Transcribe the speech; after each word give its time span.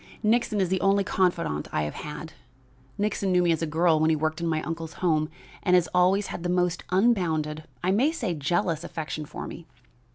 "Nixon 0.23 0.59
is 0.59 0.69
the 0.69 0.81
only 0.81 1.03
confidant 1.03 1.67
I 1.71 1.83
have 1.83 1.93
had. 1.93 2.33
Nixon 2.97 3.31
knew 3.31 3.43
me 3.43 3.51
as 3.51 3.61
a 3.61 3.67
girl 3.67 3.99
when 3.99 4.09
he 4.09 4.15
worked 4.15 4.41
in 4.41 4.47
my 4.47 4.63
uncle's 4.63 4.93
home, 4.93 5.29
and 5.61 5.75
has 5.75 5.87
always 5.93 6.25
had 6.25 6.41
the 6.41 6.49
most 6.49 6.83
unbounded, 6.89 7.65
I 7.83 7.91
may 7.91 8.11
say 8.11 8.33
jealous, 8.33 8.83
affection 8.83 9.27
for 9.27 9.45
me. 9.45 9.67